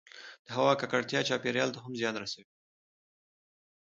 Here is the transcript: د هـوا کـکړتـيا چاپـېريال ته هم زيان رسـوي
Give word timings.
د 0.45 0.47
هـوا 0.55 0.73
کـکړتـيا 0.81 1.21
چاپـېريال 1.29 1.69
ته 1.73 1.79
هم 1.83 1.93
زيان 1.99 2.15
رسـوي 2.23 2.51